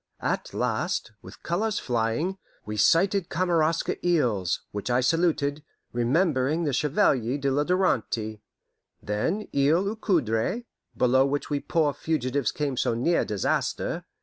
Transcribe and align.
At 0.23 0.51
last, 0.51 1.11
with 1.21 1.43
colours 1.43 1.77
flying, 1.77 2.39
we 2.65 2.75
sighted 2.75 3.29
Kamaraska 3.29 3.99
Isles, 4.03 4.61
which 4.71 4.89
I 4.89 4.99
saluted, 4.99 5.61
remembering 5.93 6.63
the 6.63 6.73
Chevalier 6.73 7.37
de 7.37 7.51
la 7.51 7.63
Darante; 7.63 8.41
then 9.03 9.47
Isle 9.55 9.89
aux 9.89 9.95
Coudres, 9.95 10.63
below 10.97 11.27
which 11.27 11.51
we 11.51 11.59
poor 11.59 11.93
fugitives 11.93 12.51
came 12.51 12.77
so 12.77 12.95
near 12.95 13.23
disaster. 13.23 14.05